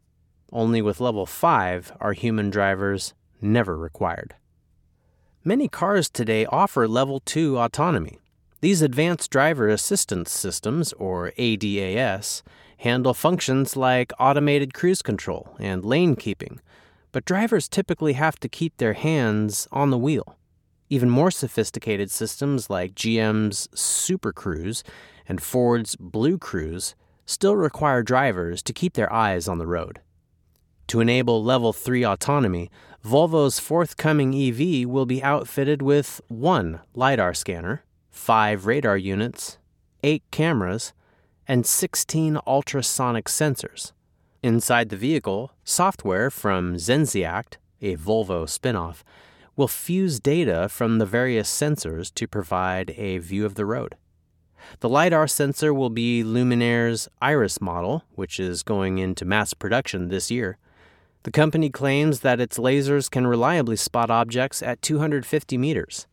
Only 0.52 0.82
with 0.82 1.02
level 1.02 1.26
5 1.26 1.92
are 2.00 2.14
human 2.14 2.50
drivers 2.50 3.14
never 3.42 3.78
required. 3.78 4.36
Many 5.44 5.68
cars 5.68 6.10
today 6.10 6.46
offer 6.46 6.88
level 6.88 7.20
2 7.20 7.58
autonomy. 7.58 8.20
These 8.62 8.82
advanced 8.82 9.30
driver 9.30 9.68
assistance 9.68 10.32
systems, 10.32 10.94
or 10.94 11.32
ADAS, 11.38 12.42
handle 12.78 13.14
functions 13.14 13.76
like 13.76 14.12
automated 14.20 14.74
cruise 14.74 15.02
control 15.02 15.56
and 15.60 15.86
lane 15.86 16.16
keeping, 16.16 16.60
but 17.12 17.26
drivers 17.26 17.68
typically 17.68 18.14
have 18.14 18.40
to 18.40 18.50
keep 18.50 18.78
their 18.78 18.94
hands 18.94 19.68
on 19.72 19.90
the 19.90 19.98
wheel. 19.98 20.38
Even 20.90 21.10
more 21.10 21.32
sophisticated 21.32 22.10
systems 22.10 22.70
like 22.70 22.96
GM's 22.96 23.68
Super 23.74 24.32
Cruise 24.32 24.84
and 25.28 25.42
Ford's 25.42 25.96
Blue 25.98 26.38
Cruise 26.38 26.96
still 27.26 27.56
require 27.56 28.02
drivers 28.04 28.64
to 28.64 28.74
keep 28.74 28.94
their 28.94 29.12
eyes 29.12 29.48
on 29.48 29.58
the 29.58 29.68
road. 29.68 30.00
To 30.88 31.02
enable 31.02 31.44
Level 31.44 31.74
3 31.74 32.06
autonomy, 32.06 32.72
Volvo's 33.04 33.60
forthcoming 33.60 34.34
EV 34.34 34.88
will 34.88 35.06
be 35.06 35.22
outfitted 35.22 35.82
with 35.82 36.22
one 36.30 36.80
LiDAR 36.94 37.34
scanner, 37.34 37.84
five 38.10 38.66
radar 38.66 38.98
units, 38.98 39.58
eight 40.04 40.24
cameras, 40.32 40.94
and 41.48 41.66
16 41.66 42.40
ultrasonic 42.48 43.26
sensors. 43.26 43.92
Inside 44.42 44.90
the 44.90 44.98
vehicle, 44.98 45.52
software 45.66 46.30
from 46.30 46.76
Zenseact, 46.76 47.58
a 47.82 47.98
Volvo 47.98 48.46
spinoff, 48.46 49.04
will 49.58 49.68
fuse 49.68 50.20
data 50.20 50.70
from 50.70 51.00
the 51.00 51.06
various 51.06 51.50
sensors 51.50 52.14
to 52.14 52.28
provide 52.28 52.92
a 52.92 53.18
view 53.18 53.46
of 53.46 53.56
the 53.56 53.66
road. 53.66 53.96
The 54.80 54.90
LiDAR 54.90 55.28
sensor 55.28 55.74
will 55.74 55.90
be 55.90 56.24
Luminar's 56.24 57.10
Iris 57.22 57.60
model, 57.60 58.04
which 58.16 58.40
is 58.40 58.64
going 58.64 59.00
into 59.00 59.26
mass 59.26 59.54
production 59.54 60.08
this 60.08 60.30
year. 60.32 60.58
The 61.24 61.32
company 61.32 61.70
claims 61.70 62.22
that 62.22 62.40
its 62.40 62.58
lasers 62.58 63.10
can 63.10 63.28
reliably 63.28 63.76
spot 63.76 64.10
objects 64.10 64.62
at 64.62 64.82
250 64.82 65.58
meters. 65.58 66.08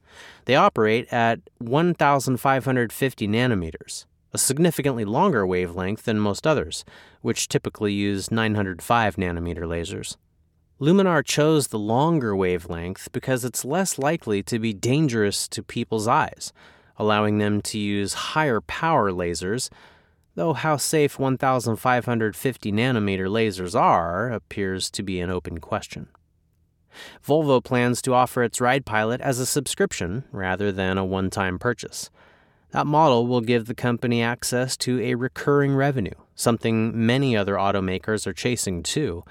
They 0.46 0.56
operate 0.56 1.12
at 1.12 1.40
1,550 1.58 3.28
nanometers, 3.28 4.06
a 4.32 4.38
significantly 4.38 5.04
longer 5.04 5.46
wavelength 5.46 6.04
than 6.04 6.18
most 6.18 6.46
others, 6.46 6.84
which 7.20 7.48
typically 7.48 7.92
use 7.92 8.30
905 8.30 9.16
nanometer 9.16 9.62
lasers. 9.62 10.16
Luminar 10.80 11.24
chose 11.24 11.68
the 11.68 11.78
longer 11.78 12.34
wavelength 12.34 13.10
because 13.12 13.44
it's 13.44 13.64
less 13.64 13.98
likely 13.98 14.42
to 14.42 14.58
be 14.58 14.72
dangerous 14.72 15.46
to 15.48 15.62
people's 15.62 16.08
eyes, 16.08 16.52
allowing 16.96 17.38
them 17.38 17.62
to 17.62 17.78
use 17.78 18.14
higher 18.14 18.60
power 18.60 19.12
lasers 19.12 19.70
though 20.34 20.52
how 20.52 20.76
safe 20.76 21.18
1,550 21.18 22.72
nanometer 22.72 23.28
lasers 23.28 23.78
are 23.78 24.30
appears 24.30 24.90
to 24.90 25.02
be 25.02 25.20
an 25.20 25.30
open 25.30 25.58
question. 25.58 26.08
Volvo 27.26 27.62
plans 27.62 28.00
to 28.02 28.14
offer 28.14 28.42
its 28.42 28.60
Ride 28.60 28.86
Pilot 28.86 29.20
as 29.20 29.38
a 29.38 29.46
subscription 29.46 30.24
rather 30.30 30.70
than 30.70 30.98
a 30.98 31.04
one 31.04 31.30
time 31.30 31.58
purchase. 31.58 32.10
That 32.70 32.86
model 32.86 33.26
will 33.26 33.40
give 33.40 33.66
the 33.66 33.74
company 33.74 34.22
access 34.22 34.76
to 34.78 35.00
a 35.00 35.14
recurring 35.14 35.74
revenue, 35.76 36.14
something 36.34 37.06
many 37.06 37.36
other 37.36 37.54
automakers 37.54 38.26
are 38.26 38.32
chasing 38.32 38.82
too. 38.82 39.24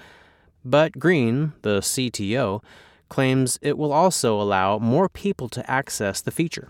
But 0.65 0.97
Green, 0.97 1.53
the 1.61 1.79
CTO, 1.79 2.63
claims 3.09 3.59
it 3.61 3.77
will 3.77 3.91
also 3.91 4.41
allow 4.41 4.79
more 4.79 5.09
people 5.09 5.49
to 5.49 5.69
access 5.69 6.21
the 6.21 6.31
feature. 6.31 6.69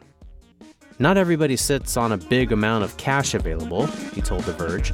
Not 0.99 1.17
everybody 1.17 1.55
sits 1.55 1.97
on 1.97 2.11
a 2.11 2.17
big 2.17 2.51
amount 2.51 2.83
of 2.83 2.97
cash 2.97 3.33
available, 3.33 3.87
he 4.13 4.21
told 4.21 4.43
The 4.43 4.53
Verge. 4.53 4.93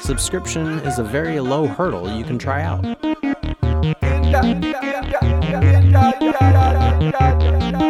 Subscription 0.00 0.80
is 0.80 0.98
a 0.98 1.04
very 1.04 1.40
low 1.40 1.66
hurdle 1.66 2.10
you 2.16 2.24
can 2.24 2.38
try 2.38 2.62
out. 2.62 2.84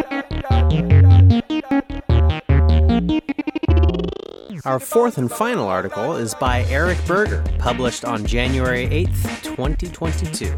Our 4.63 4.79
fourth 4.79 5.17
and 5.17 5.31
final 5.31 5.67
article 5.67 6.15
is 6.17 6.35
by 6.35 6.65
Eric 6.65 6.99
Berger, 7.07 7.43
published 7.57 8.05
on 8.05 8.23
January 8.27 8.85
8th, 8.89 9.41
2022. 9.41 10.55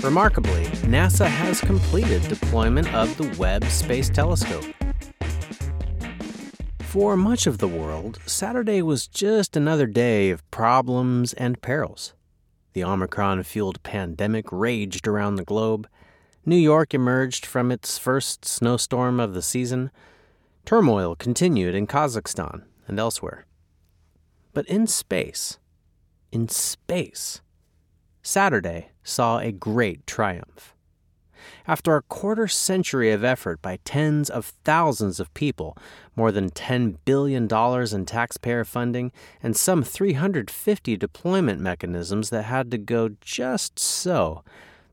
Remarkably, 0.00 0.66
NASA 0.86 1.26
has 1.26 1.60
completed 1.60 2.22
deployment 2.28 2.94
of 2.94 3.16
the 3.16 3.34
Webb 3.40 3.64
Space 3.64 4.08
Telescope. 4.08 4.64
For 6.82 7.16
much 7.16 7.48
of 7.48 7.58
the 7.58 7.66
world, 7.66 8.20
Saturday 8.26 8.80
was 8.80 9.08
just 9.08 9.56
another 9.56 9.88
day 9.88 10.30
of 10.30 10.48
problems 10.52 11.32
and 11.32 11.60
perils. 11.60 12.14
The 12.74 12.84
Omicron 12.84 13.42
fueled 13.42 13.82
pandemic 13.82 14.52
raged 14.52 15.08
around 15.08 15.34
the 15.34 15.44
globe. 15.44 15.88
New 16.46 16.54
York 16.54 16.94
emerged 16.94 17.44
from 17.44 17.72
its 17.72 17.98
first 17.98 18.44
snowstorm 18.44 19.18
of 19.18 19.34
the 19.34 19.42
season. 19.42 19.90
Turmoil 20.64 21.16
continued 21.16 21.74
in 21.74 21.88
Kazakhstan 21.88 22.62
and 22.92 23.00
elsewhere. 23.00 23.46
But 24.52 24.66
in 24.66 24.86
space, 24.86 25.58
in 26.30 26.48
space, 26.48 27.40
Saturday 28.22 28.90
saw 29.02 29.38
a 29.38 29.50
great 29.50 30.06
triumph. 30.06 30.76
After 31.66 31.96
a 31.96 32.02
quarter 32.02 32.46
century 32.46 33.10
of 33.10 33.24
effort 33.24 33.62
by 33.62 33.78
tens 33.84 34.28
of 34.28 34.52
thousands 34.62 35.18
of 35.20 35.32
people, 35.32 35.76
more 36.14 36.30
than 36.30 36.50
$10 36.50 36.98
billion 37.06 37.48
in 37.50 38.06
taxpayer 38.06 38.64
funding, 38.64 39.10
and 39.42 39.56
some 39.56 39.82
350 39.82 40.96
deployment 40.98 41.60
mechanisms 41.60 42.28
that 42.28 42.42
had 42.42 42.70
to 42.72 42.78
go 42.78 43.10
just 43.22 43.78
so, 43.78 44.44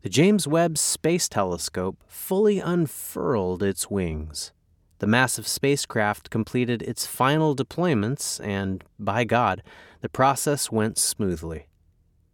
the 0.04 0.10
James 0.10 0.48
Webb 0.48 0.78
Space 0.78 1.28
Telescope 1.28 1.98
fully 2.08 2.60
unfurled 2.60 3.62
its 3.62 3.92
wings. 3.92 4.54
The 5.00 5.08
massive 5.08 5.48
spacecraft 5.48 6.30
completed 6.30 6.82
its 6.82 7.06
final 7.06 7.56
deployments, 7.56 8.40
and, 8.46 8.84
by 9.00 9.24
God, 9.24 9.64
the 10.02 10.10
process 10.10 10.72
went 10.72 10.98
smoothly. 10.98 11.68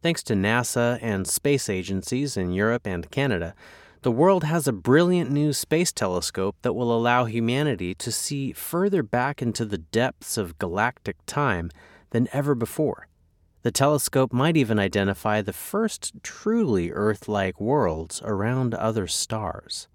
Thanks 0.02 0.24
to 0.24 0.34
NASA 0.34 1.00
and 1.02 1.28
space 1.28 1.70
agencies 1.70 2.38
in 2.38 2.52
Europe 2.52 2.86
and 2.86 3.10
Canada, 3.10 3.56
the 4.02 4.12
world 4.12 4.44
has 4.44 4.68
a 4.68 4.72
brilliant 4.72 5.32
new 5.32 5.52
space 5.52 5.92
telescope 5.92 6.56
that 6.62 6.74
will 6.74 6.96
allow 6.96 7.26
humanity 7.26 7.96
to 7.96 8.12
see 8.12 8.52
further 8.52 9.02
back 9.02 9.42
into 9.42 9.66
the 9.66 9.80
depths 9.80 10.38
of 10.38 10.60
galactic 10.60 11.18
time 11.26 11.72
than 12.12 12.28
ever 12.32 12.54
before. 12.54 13.08
The 13.64 13.72
telescope 13.72 14.32
might 14.32 14.58
even 14.58 14.78
identify 14.78 15.42
the 15.42 15.54
first 15.54 16.14
truly 16.22 16.92
Earth 16.92 17.28
like 17.28 17.60
worlds 17.60 18.22
around 18.24 18.76
other 18.76 19.08
stars. 19.08 19.88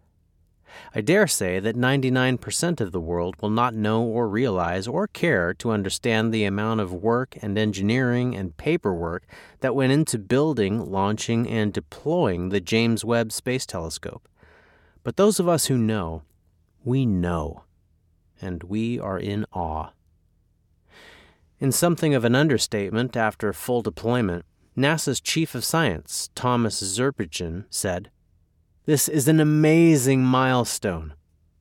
I 0.94 1.00
dare 1.00 1.26
say 1.26 1.60
that 1.60 1.76
99% 1.76 2.80
of 2.80 2.92
the 2.92 3.00
world 3.00 3.36
will 3.40 3.50
not 3.50 3.74
know 3.74 4.02
or 4.02 4.28
realize 4.28 4.86
or 4.86 5.06
care 5.06 5.54
to 5.54 5.70
understand 5.70 6.32
the 6.32 6.44
amount 6.44 6.80
of 6.80 6.92
work 6.92 7.36
and 7.40 7.56
engineering 7.56 8.36
and 8.36 8.56
paperwork 8.56 9.26
that 9.60 9.74
went 9.74 9.92
into 9.92 10.18
building, 10.18 10.90
launching, 10.90 11.48
and 11.48 11.72
deploying 11.72 12.48
the 12.48 12.60
James 12.60 13.04
Webb 13.04 13.32
Space 13.32 13.66
Telescope. 13.66 14.28
But 15.02 15.16
those 15.16 15.40
of 15.40 15.48
us 15.48 15.66
who 15.66 15.78
know, 15.78 16.22
we 16.84 17.06
know, 17.06 17.64
and 18.40 18.62
we 18.64 18.98
are 18.98 19.18
in 19.18 19.46
awe. 19.52 19.90
In 21.58 21.72
something 21.72 22.14
of 22.14 22.24
an 22.24 22.34
understatement 22.34 23.16
after 23.16 23.52
full 23.52 23.82
deployment, 23.82 24.44
NASA's 24.76 25.20
chief 25.20 25.54
of 25.54 25.64
science, 25.64 26.30
Thomas 26.34 26.82
Zurbuchen, 26.82 27.66
said, 27.68 28.10
this 28.90 29.08
is 29.08 29.28
an 29.28 29.38
amazing 29.38 30.20
milestone. 30.20 31.14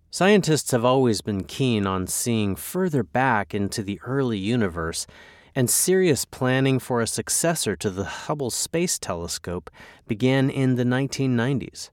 Scientists 0.09 0.71
have 0.71 0.83
always 0.83 1.21
been 1.21 1.43
keen 1.43 1.86
on 1.86 2.07
seeing 2.07 2.55
further 2.55 3.03
back 3.03 3.53
into 3.53 3.83
the 3.83 4.00
early 4.03 4.39
universe, 4.39 5.05
and 5.53 5.69
serious 5.69 6.25
planning 6.25 6.79
for 6.79 7.01
a 7.01 7.05
successor 7.05 7.75
to 7.75 7.91
the 7.91 8.03
Hubble 8.03 8.50
Space 8.50 8.98
Telescope 8.98 9.69
began 10.07 10.50
in 10.50 10.74
the 10.74 10.83
1990s. 10.83 11.91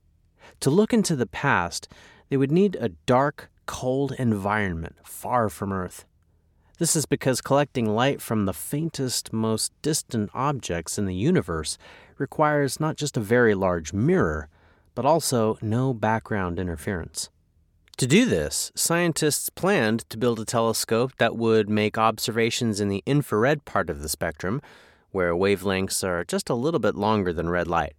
To 0.61 0.71
look 0.71 0.91
into 0.91 1.15
the 1.15 1.27
past, 1.27 1.87
they 2.29 2.37
would 2.37 2.51
need 2.51 2.75
a 2.75 2.89
dark, 3.05 3.51
cold 3.67 4.13
environment 4.13 4.95
far 5.03 5.49
from 5.49 5.71
Earth. 5.71 6.05
This 6.79 6.95
is 6.95 7.05
because 7.05 7.41
collecting 7.41 7.85
light 7.85 8.23
from 8.23 8.45
the 8.45 8.53
faintest, 8.53 9.31
most 9.31 9.71
distant 9.83 10.31
objects 10.33 10.97
in 10.97 11.05
the 11.05 11.13
universe 11.13 11.77
requires 12.17 12.79
not 12.79 12.97
just 12.97 13.15
a 13.15 13.19
very 13.19 13.53
large 13.53 13.93
mirror 13.93 14.49
but 14.97 15.05
also 15.05 15.59
no 15.61 15.93
background 15.93 16.57
interference. 16.57 17.29
To 17.97 18.07
do 18.07 18.25
this, 18.25 18.71
scientists 18.73 19.47
planned 19.51 20.09
to 20.09 20.17
build 20.17 20.39
a 20.39 20.45
telescope 20.45 21.11
that 21.19 21.37
would 21.37 21.69
make 21.69 21.99
observations 21.99 22.79
in 22.79 22.87
the 22.87 23.03
infrared 23.05 23.63
part 23.63 23.91
of 23.91 24.01
the 24.01 24.09
spectrum, 24.09 24.59
where 25.11 25.35
wavelengths 25.35 26.03
are 26.03 26.23
just 26.23 26.49
a 26.49 26.55
little 26.55 26.79
bit 26.79 26.95
longer 26.95 27.31
than 27.31 27.47
red 27.47 27.67
light. 27.67 27.93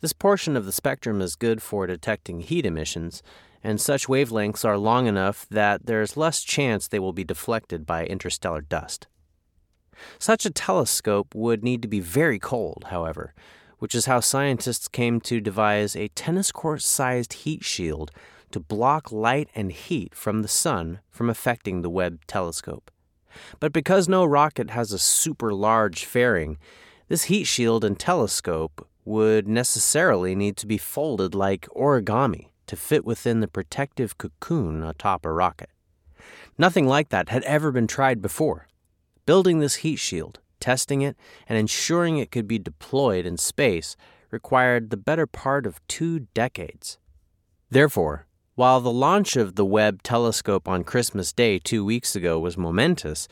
This 0.00 0.12
portion 0.12 0.56
of 0.56 0.66
the 0.66 0.70
spectrum 0.70 1.20
is 1.20 1.34
good 1.34 1.60
for 1.60 1.84
detecting 1.84 2.38
heat 2.38 2.64
emissions, 2.64 3.24
and 3.64 3.80
such 3.80 4.06
wavelengths 4.06 4.64
are 4.64 4.78
long 4.78 5.08
enough 5.08 5.48
that 5.50 5.86
there's 5.86 6.16
less 6.16 6.44
chance 6.44 6.86
they 6.86 7.00
will 7.00 7.12
be 7.12 7.24
deflected 7.24 7.84
by 7.84 8.06
interstellar 8.06 8.60
dust. 8.60 9.08
Such 10.20 10.46
a 10.46 10.50
telescope 10.50 11.34
would 11.34 11.64
need 11.64 11.82
to 11.82 11.88
be 11.88 11.98
very 11.98 12.38
cold, 12.38 12.84
however, 12.90 13.34
which 13.78 13.94
is 13.94 14.06
how 14.06 14.20
scientists 14.20 14.88
came 14.88 15.20
to 15.20 15.40
devise 15.40 15.94
a 15.94 16.08
tennis 16.08 16.52
court 16.52 16.82
sized 16.82 17.32
heat 17.32 17.64
shield 17.64 18.10
to 18.50 18.60
block 18.60 19.12
light 19.12 19.48
and 19.54 19.72
heat 19.72 20.14
from 20.14 20.42
the 20.42 20.48
sun 20.48 21.00
from 21.10 21.28
affecting 21.28 21.82
the 21.82 21.90
Webb 21.90 22.20
telescope. 22.26 22.90
But 23.60 23.72
because 23.72 24.08
no 24.08 24.24
rocket 24.24 24.70
has 24.70 24.92
a 24.92 24.98
super 24.98 25.52
large 25.52 26.04
fairing, 26.04 26.58
this 27.08 27.24
heat 27.24 27.44
shield 27.44 27.84
and 27.84 27.98
telescope 27.98 28.88
would 29.04 29.46
necessarily 29.46 30.34
need 30.34 30.56
to 30.56 30.66
be 30.66 30.78
folded 30.78 31.34
like 31.34 31.68
origami 31.68 32.48
to 32.66 32.76
fit 32.76 33.04
within 33.04 33.40
the 33.40 33.48
protective 33.48 34.18
cocoon 34.18 34.82
atop 34.82 35.24
a 35.24 35.30
rocket. 35.30 35.70
Nothing 36.58 36.86
like 36.86 37.10
that 37.10 37.28
had 37.28 37.44
ever 37.44 37.70
been 37.70 37.86
tried 37.86 38.20
before. 38.20 38.66
Building 39.26 39.58
this 39.58 39.76
heat 39.76 39.96
shield 39.96 40.40
testing 40.60 41.02
it, 41.02 41.16
and 41.48 41.58
ensuring 41.58 42.18
it 42.18 42.30
could 42.30 42.48
be 42.48 42.58
deployed 42.58 43.26
in 43.26 43.36
space 43.36 43.96
required 44.30 44.90
the 44.90 44.96
better 44.96 45.26
part 45.26 45.66
of 45.66 45.86
two 45.88 46.20
decades. 46.34 46.98
Therefore, 47.70 48.26
while 48.54 48.80
the 48.80 48.92
launch 48.92 49.36
of 49.36 49.54
the 49.54 49.64
Webb 49.64 50.02
telescope 50.02 50.66
on 50.66 50.82
Christmas 50.82 51.32
Day 51.32 51.58
two 51.58 51.84
weeks 51.84 52.16
ago 52.16 52.38
was 52.38 52.56
momentous, 52.56 53.28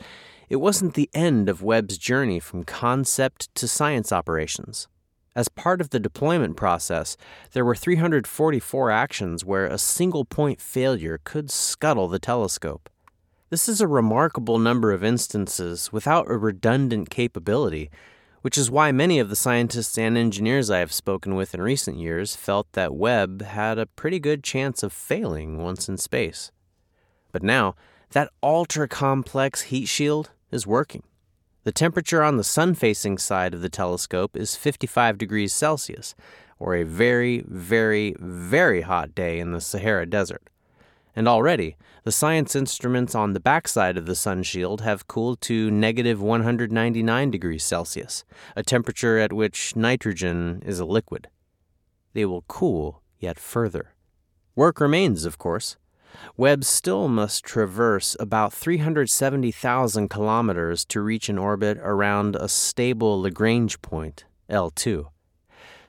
it 0.49 0.57
wasn't 0.57 0.93
the 0.93 1.09
end 1.13 1.49
of 1.49 1.63
Webb's 1.63 1.97
journey 1.97 2.39
from 2.39 2.63
concept 2.63 3.53
to 3.55 3.67
science 3.67 4.11
operations. 4.11 4.87
As 5.35 5.49
part 5.49 5.81
of 5.81 5.89
the 5.89 5.99
deployment 5.99 6.55
process, 6.55 7.17
there 7.51 7.65
were 7.65 7.75
344 7.75 8.91
actions 8.91 9.43
where 9.43 9.65
a 9.65 9.77
single 9.77 10.23
point 10.23 10.61
failure 10.61 11.19
could 11.23 11.51
scuttle 11.51 12.07
the 12.07 12.19
telescope. 12.19 12.89
This 13.51 13.69
is 13.69 13.79
a 13.79 13.87
remarkable 13.87 14.57
number 14.57 14.91
of 14.91 15.03
instances 15.03 15.93
without 15.93 16.29
a 16.31 16.35
redundant 16.35 17.11
capability, 17.11 17.91
which 18.41 18.57
is 18.57 18.71
why 18.71 18.91
many 18.91 19.19
of 19.19 19.29
the 19.29 19.35
scientists 19.35 19.99
and 19.99 20.17
engineers 20.17 20.71
I 20.71 20.79
have 20.79 20.91
spoken 20.91 21.35
with 21.35 21.53
in 21.53 21.61
recent 21.61 21.97
years 21.97 22.35
felt 22.35 22.71
that 22.71 22.95
Webb 22.95 23.43
had 23.43 23.77
a 23.77 23.85
pretty 23.85 24.17
good 24.17 24.43
chance 24.43 24.81
of 24.81 24.91
failing 24.91 25.61
once 25.61 25.87
in 25.87 25.97
space. 25.99 26.51
But 27.31 27.43
now, 27.43 27.75
that 28.13 28.31
ultra 28.41 28.87
complex 28.87 29.63
heat 29.63 29.85
shield 29.85 30.31
is 30.49 30.65
working. 30.65 31.03
The 31.65 31.71
temperature 31.71 32.23
on 32.23 32.37
the 32.37 32.43
sun 32.43 32.73
facing 32.73 33.19
side 33.19 33.53
of 33.53 33.61
the 33.61 33.69
telescope 33.69 34.35
is 34.35 34.55
55 34.55 35.19
degrees 35.19 35.53
Celsius, 35.53 36.15
or 36.57 36.73
a 36.75 36.83
very, 36.83 37.43
very, 37.47 38.15
very 38.17 38.81
hot 38.81 39.13
day 39.13 39.39
in 39.39 39.51
the 39.51 39.61
Sahara 39.61 40.07
Desert. 40.07 40.49
And 41.15 41.27
already, 41.27 41.77
the 42.03 42.11
science 42.11 42.55
instruments 42.55 43.15
on 43.15 43.33
the 43.33 43.39
backside 43.39 43.97
of 43.97 44.05
the 44.05 44.15
sun 44.15 44.43
shield 44.43 44.81
have 44.81 45.07
cooled 45.07 45.39
to 45.41 45.71
negative 45.71 46.21
199 46.21 47.31
degrees 47.31 47.63
Celsius, 47.63 48.25
a 48.55 48.63
temperature 48.63 49.17
at 49.17 49.31
which 49.31 49.75
nitrogen 49.75 50.61
is 50.65 50.79
a 50.79 50.85
liquid. 50.85 51.29
They 52.13 52.25
will 52.25 52.43
cool 52.47 53.01
yet 53.19 53.39
further. 53.39 53.93
Work 54.55 54.79
remains, 54.79 55.25
of 55.25 55.37
course. 55.37 55.77
Webb 56.37 56.63
still 56.63 57.07
must 57.07 57.43
traverse 57.43 58.15
about 58.19 58.53
370,000 58.53 60.09
kilometers 60.09 60.85
to 60.85 61.01
reach 61.01 61.29
an 61.29 61.37
orbit 61.37 61.77
around 61.81 62.35
a 62.35 62.47
stable 62.47 63.21
Lagrange 63.21 63.81
point, 63.81 64.25
L2. 64.49 65.07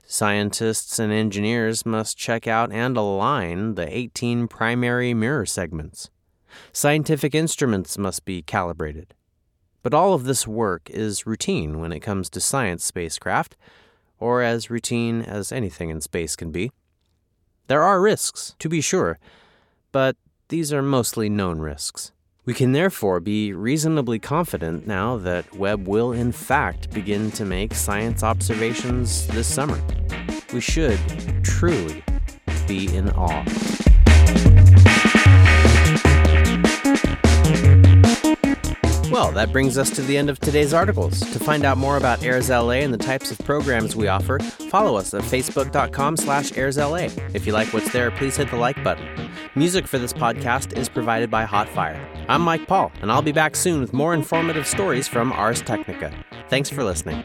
Scientists 0.09 1.01
and 1.01 1.13
engineers 1.13 1.85
must 1.85 2.17
check 2.17 2.47
out 2.47 2.71
and 2.71 2.97
align 2.97 3.75
the 3.75 3.97
18 3.97 4.47
primary 4.47 5.13
mirror 5.13 5.45
segments. 5.45 6.11
Scientific 6.73 7.35
instruments 7.35 7.99
must 7.99 8.25
be 8.25 8.41
calibrated. 8.41 9.15
But 9.83 9.93
all 9.93 10.15
of 10.15 10.23
this 10.23 10.47
work 10.47 10.89
is 10.91 11.27
routine 11.27 11.81
when 11.81 11.93
it 11.93 12.01
comes 12.01 12.31
to 12.31 12.41
science 12.41 12.85
spacecraft, 12.85 13.57
or 14.21 14.43
as 14.43 14.71
routine 14.71 15.23
as 15.23 15.51
anything 15.51 15.91
in 15.91 16.01
space 16.01 16.37
can 16.37 16.53
be. 16.53 16.71
There 17.67 17.83
are 17.83 18.01
risks, 18.01 18.55
to 18.61 18.69
be 18.69 18.81
sure, 18.81 19.19
but 19.91 20.17
these 20.51 20.73
are 20.73 20.83
mostly 20.83 21.29
known 21.29 21.59
risks. 21.59 22.13
We 22.47 22.55
can 22.55 22.71
therefore 22.71 23.19
be 23.19 23.53
reasonably 23.53 24.21
confident 24.21 24.87
now 24.87 25.17
that 25.17 25.53
Webb 25.57 25.89
will 25.89 26.13
in 26.13 26.31
fact 26.31 26.95
begin 26.95 27.33
to 27.33 27.45
make 27.45 27.75
science 27.75 28.23
observations 28.23 29.27
this 29.27 29.53
summer. 29.53 29.81
We 30.53 30.61
should 30.61 31.01
truly 31.43 32.05
be 32.69 32.95
in 32.95 33.11
awe. 33.11 33.45
Well, 39.11 39.33
that 39.33 39.49
brings 39.51 39.77
us 39.77 39.91
to 39.91 40.03
the 40.03 40.17
end 40.17 40.31
of 40.31 40.39
today's 40.39 40.73
articles. 40.73 41.19
To 41.19 41.41
find 41.41 41.65
out 41.65 41.79
more 41.79 41.97
about 41.97 42.23
Airs 42.23 42.49
LA 42.51 42.83
and 42.85 42.95
the 42.95 42.99
types 42.99 43.33
of 43.33 43.39
programs 43.39 43.97
we 43.97 44.07
offer, 44.07 44.39
follow 44.39 44.97
us 44.97 45.15
at 45.15 45.23
facebook.com 45.23 46.17
slash 46.17 46.53
airsla. 46.53 47.35
If 47.35 47.45
you 47.45 47.53
like 47.53 47.73
what's 47.73 47.91
there, 47.93 48.13
please 48.13 48.37
hit 48.37 48.51
the 48.51 48.57
like 48.57 48.81
button. 48.85 49.09
Music 49.57 49.89
for 49.89 49.99
this 49.99 50.13
podcast 50.13 50.77
is 50.79 50.89
provided 50.89 51.29
by 51.29 51.45
Hotfire. 51.45 52.16
I'm 52.29 52.43
Mike 52.43 52.67
Paul, 52.67 52.91
and 53.03 53.13
I'll 53.13 53.23
be 53.23 53.31
back 53.31 53.55
soon 53.55 53.81
with 53.81 53.93
more 53.93 54.13
informative 54.13 54.67
stories 54.67 55.07
from 55.07 55.31
Ars 55.33 55.63
Technica. 55.63 56.13
Thanks 56.49 56.69
for 56.69 56.83
listening. 56.83 57.23